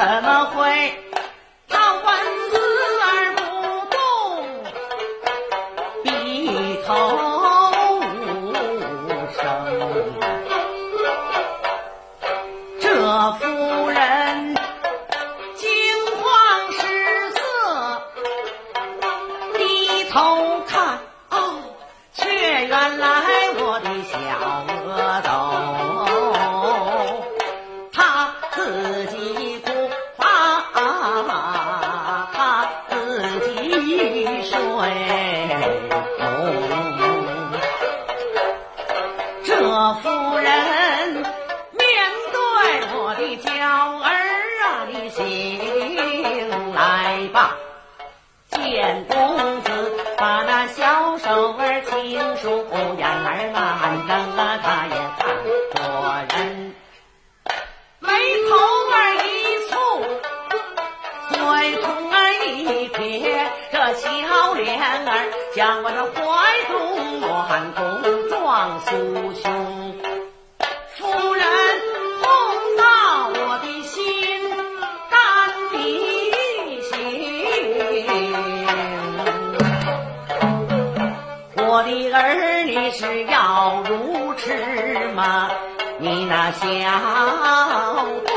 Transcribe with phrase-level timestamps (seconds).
[0.00, 0.94] 怎么会
[48.80, 49.70] 见公子，
[50.16, 52.64] 把那小手儿轻梳，
[52.96, 55.20] 眼儿暗瞪啊，他也看
[55.74, 55.76] 着
[56.34, 56.72] 人，
[57.98, 58.08] 眉
[58.48, 59.28] 头儿一
[59.68, 59.76] 蹙，
[61.28, 61.36] 嘴
[61.82, 62.16] 唇儿
[62.46, 66.18] 一撇，这小脸儿将我这怀
[66.70, 67.80] 中暖宫
[68.30, 68.88] 装酥
[69.42, 69.59] 胸。
[82.22, 85.50] 儿你是要如痴吗？
[85.98, 88.29] 你那小。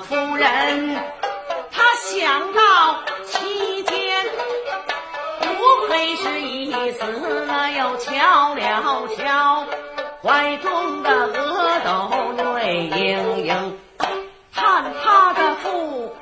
[0.00, 0.96] 夫人，
[1.70, 4.24] 她想到期间，
[5.40, 7.04] 不愧是一死
[7.76, 9.66] 又瞧了瞧，
[10.22, 13.78] 怀中的额头泪盈盈，
[14.54, 16.14] 叹他的父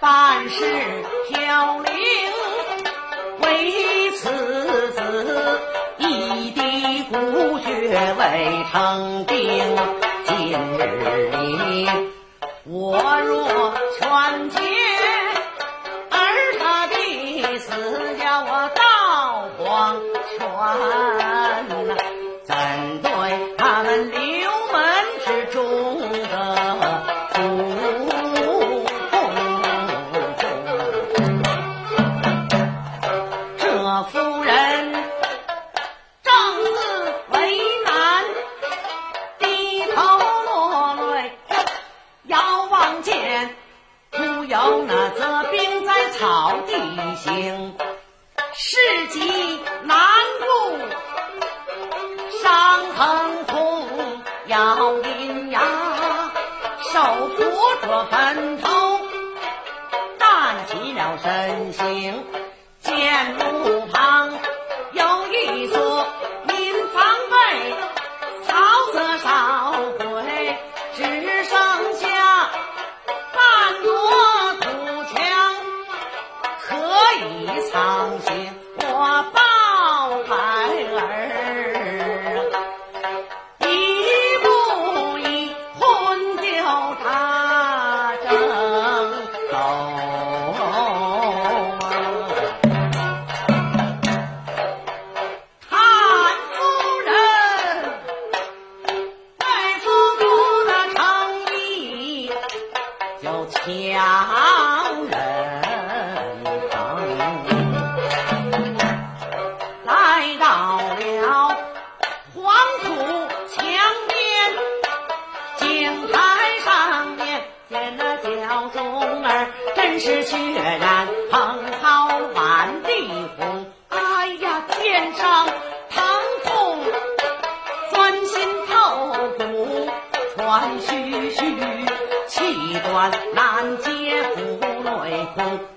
[0.00, 0.64] 半世
[1.28, 1.92] 飘零，
[3.42, 4.28] 为此
[4.92, 5.60] 子
[5.98, 10.01] 一滴骨血未成冰。
[13.24, 14.71] 若劝君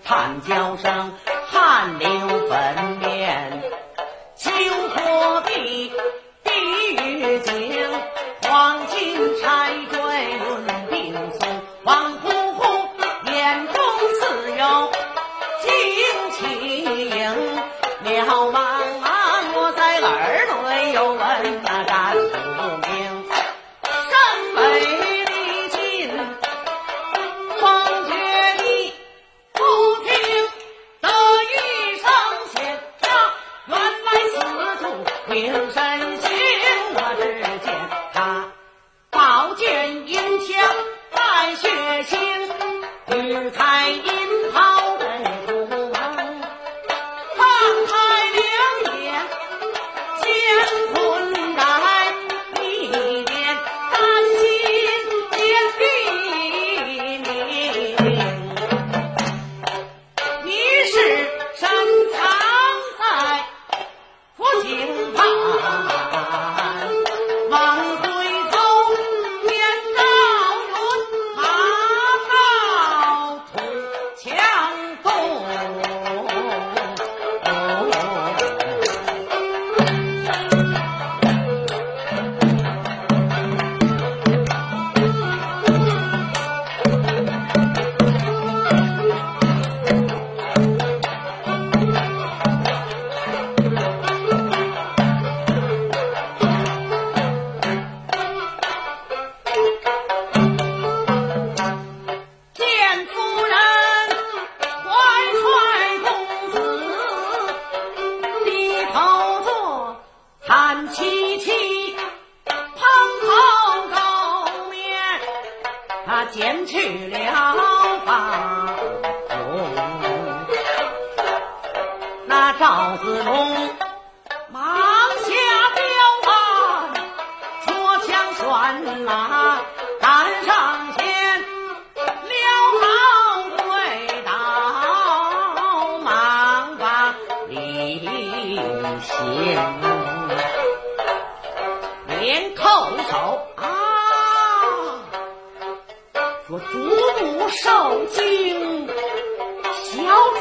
[0.04, 1.14] 惨叫声，
[1.52, 2.35] 汗流。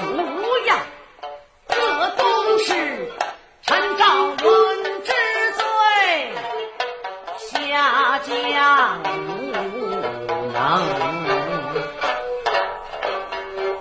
[0.00, 0.76] 不要
[1.68, 1.74] 这
[2.16, 2.72] 都是
[3.62, 4.34] 臣赵云
[5.04, 5.12] 之
[5.56, 5.62] 罪
[7.38, 8.28] 下将
[9.02, 9.06] 无
[10.52, 10.56] 能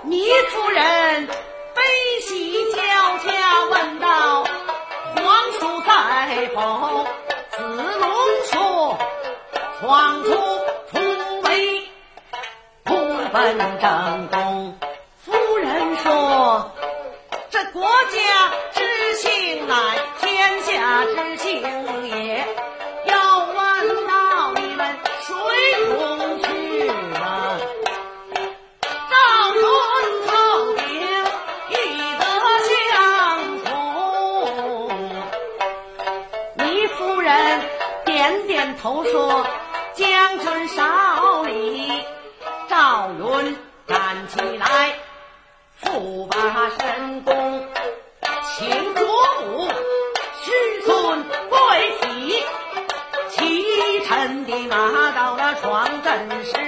[0.06, 0.12] 糜
[0.50, 1.26] 夫人
[1.74, 1.80] 悲
[2.20, 2.30] 喜
[2.72, 2.78] 交
[3.26, 4.44] 加问道
[5.16, 5.24] 皇
[5.58, 5.90] 叔在
[6.54, 7.06] 否？
[7.50, 7.62] 子
[8.00, 8.04] 龙
[8.50, 8.98] 说
[9.80, 10.30] 闯出
[10.92, 11.48] 重围
[12.84, 12.92] 恐
[13.32, 14.28] 本征
[37.24, 37.60] 人
[38.04, 39.46] 点点头说
[39.96, 41.90] ：“将军少礼。”
[42.68, 43.56] 赵云
[43.86, 44.94] 站起来，
[45.80, 47.66] 复把神功，
[48.58, 49.06] 请卓
[49.46, 49.68] 母、
[50.42, 51.58] 师尊跪
[52.02, 52.44] 起，
[53.30, 56.63] 骑臣的马到了床阵时。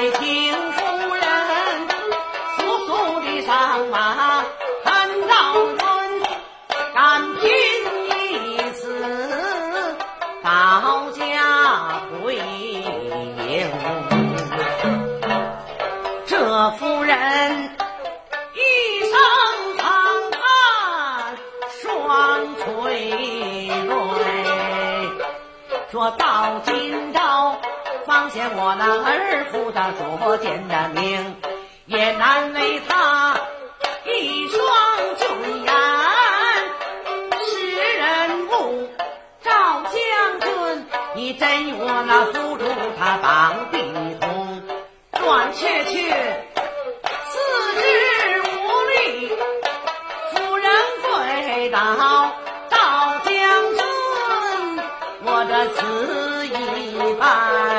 [0.00, 0.39] I you.
[28.32, 31.36] 嫌我那儿夫他作奸的名，
[31.86, 33.40] 也难为他
[34.04, 34.62] 一双
[35.16, 35.72] 俊眼。
[37.44, 37.48] 识
[37.98, 38.88] 人物，
[39.42, 39.92] 赵将
[40.40, 42.64] 军，你真我那扶住
[42.96, 43.78] 他绑臂
[44.20, 44.62] 筒，
[45.12, 46.46] 转却却
[47.26, 47.38] 四
[47.74, 47.80] 肢
[48.42, 48.52] 无
[48.90, 49.28] 力，
[50.32, 50.70] 夫人
[51.02, 51.78] 跪倒，
[52.68, 52.76] 赵
[53.24, 53.32] 将
[53.74, 53.78] 军，
[55.24, 56.48] 我这词一
[57.18, 57.69] 半。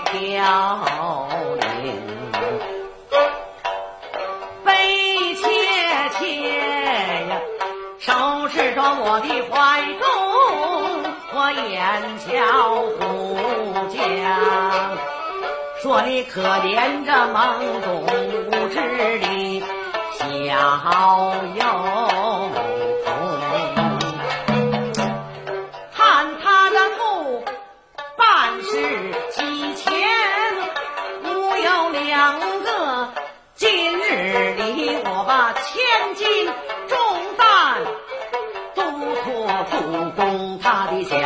[0.00, 1.28] 飘
[1.82, 1.84] 零，
[4.64, 5.42] 悲切
[6.18, 6.22] 切
[7.28, 7.30] 呀，
[7.98, 9.52] 守着我的怀
[10.00, 10.02] 中，
[11.34, 11.72] 我眼
[12.26, 12.26] 角
[12.98, 13.02] 胡
[13.88, 13.96] 讲，
[15.82, 18.74] 说你可怜这懵懂无知
[19.20, 19.22] 的
[20.18, 20.22] 小
[21.54, 22.43] 友。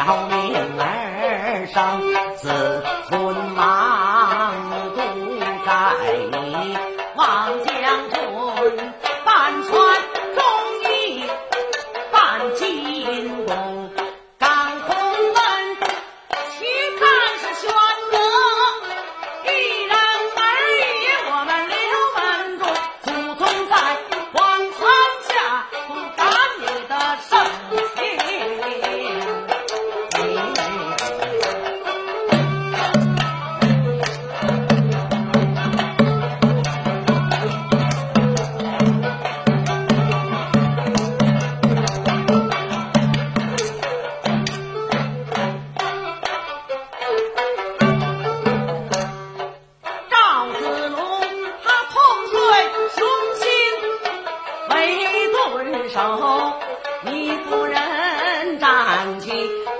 [0.08, 2.00] 朝面而上，
[2.38, 2.77] 子。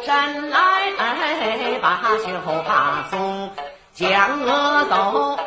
[0.08, 3.50] 怎来把酒把怂
[3.92, 5.38] 将我走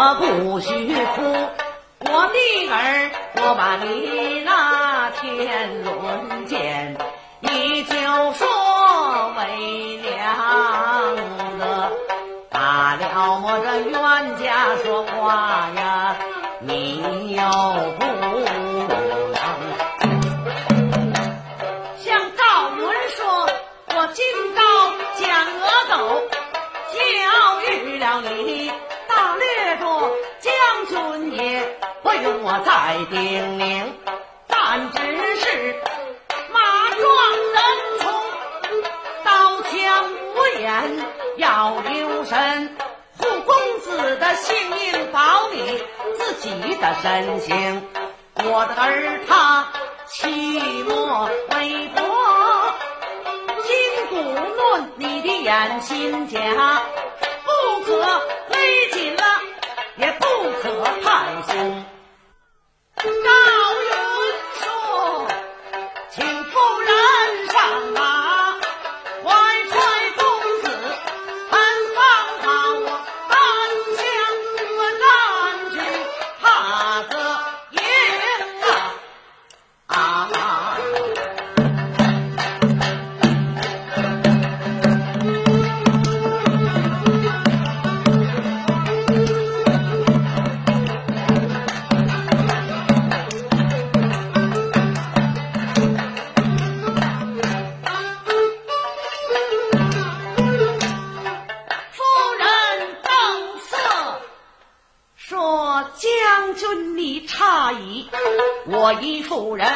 [0.00, 1.20] 可不许哭，
[2.00, 2.34] 我的
[2.70, 6.96] 儿，我把你那天论剑，
[7.40, 7.92] 你就
[8.32, 8.48] 说
[9.36, 10.16] 为娘
[11.58, 11.92] 的，
[12.48, 16.16] 打了我这冤家说话呀。
[16.60, 17.42] 你又
[17.98, 18.42] 不能
[21.98, 22.42] 向赵
[22.78, 23.20] 云说，
[23.88, 24.24] 我今
[24.56, 24.58] 朝
[25.18, 25.28] 将
[25.60, 25.92] 阿斗
[26.88, 26.98] 教
[27.68, 28.69] 育了你，
[32.42, 33.92] 我再叮咛，
[34.46, 34.96] 但只
[35.36, 35.44] 是
[36.52, 36.58] 马
[36.94, 37.04] 壮
[37.54, 37.58] 人
[37.98, 38.04] 从
[39.24, 39.70] 刀枪
[40.34, 40.64] 无眼
[41.36, 42.76] 要留神。
[43.18, 45.82] 护公子的性命，保你
[46.16, 47.82] 自己的身形。
[48.36, 49.68] 我的儿他
[50.06, 50.28] 气
[50.84, 52.00] 莫为薄，
[53.66, 56.38] 筋骨论，你的眼心夹，
[57.44, 57.90] 不可
[106.60, 108.10] 君你诧异
[108.66, 109.66] 我一妇人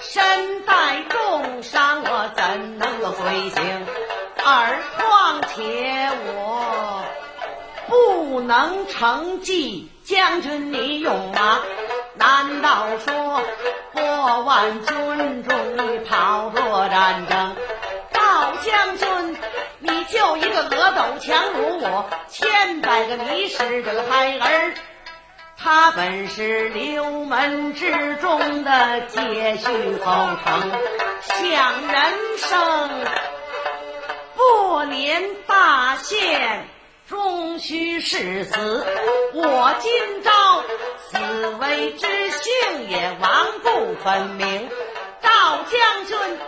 [0.00, 3.86] 身带重伤，我怎能够随行？
[4.44, 7.04] 而况且我
[7.88, 11.58] 不能承继将军你用马，
[12.14, 13.42] 难道说
[13.92, 17.56] 过万军中你跑过战争？
[18.12, 19.36] 赵将军，
[19.80, 24.74] 你就一个阿斗强如我，千百个你使这个孩儿。
[25.64, 30.12] 他本是刘门之中的接续后
[30.44, 30.72] 承，
[31.20, 32.02] 享人
[32.36, 32.90] 生，
[34.34, 36.64] 不年大限，
[37.08, 38.84] 终须是死。
[39.34, 40.64] 我今朝
[40.98, 44.68] 死为之幸也，亡不分明。
[45.22, 46.38] 赵将军，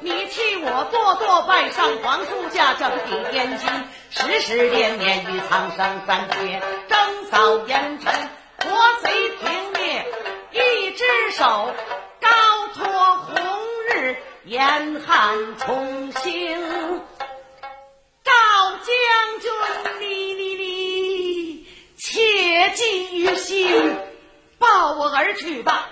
[0.00, 3.68] 你替我多多拜上皇叔驾，叫他抵天津，
[4.10, 8.12] 时时念念与苍生三界，征扫烟尘。
[8.64, 8.72] 国
[9.02, 10.06] 贼平灭，
[10.52, 11.72] 一只手
[12.20, 12.28] 高
[12.74, 13.34] 托红
[13.90, 17.02] 日，严汉重兴。
[18.24, 18.32] 赵
[18.70, 18.88] 将
[19.40, 19.50] 军，
[20.00, 21.66] 你你你，
[21.98, 23.96] 切记于心，
[24.58, 25.88] 抱我而去吧。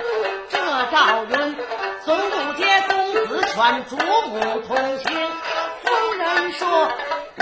[0.48, 0.58] 这
[0.90, 1.56] 赵云
[2.04, 5.30] 总不接公子劝主母同行。
[5.82, 6.92] 夫人说。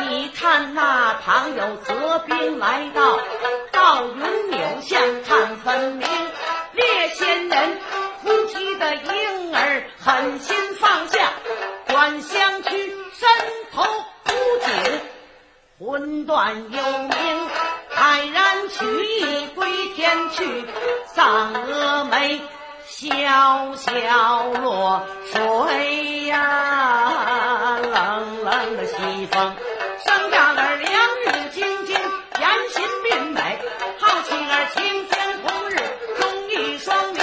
[0.09, 3.19] 你看那旁有泽兵来到，
[3.73, 6.09] 赵云扭向看分明，
[6.73, 7.79] 列仙人
[8.23, 11.33] 夫妻的婴儿狠心放下，
[11.87, 12.71] 转相去
[13.13, 13.29] 伸
[13.73, 13.85] 头
[14.25, 14.33] 不
[14.65, 15.01] 警，
[15.79, 17.49] 魂断有命，
[17.95, 20.65] 黯然取义归天去，
[21.07, 22.41] 丧峨眉
[22.91, 29.55] 潇潇落水呀，冷冷的西风。
[30.05, 33.41] 生下儿两日精精，言行并美；
[34.01, 35.77] 好妻儿晴天红日，
[36.19, 37.23] 忠义双名。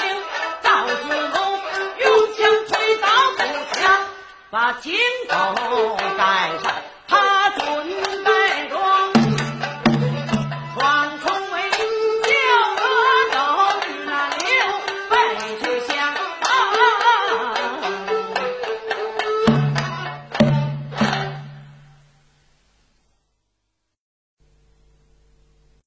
[0.63, 1.61] 赵子龙
[1.99, 4.05] 用枪推倒土墙，
[4.49, 5.35] 把金斗
[6.17, 6.23] 带
[6.63, 6.71] 上。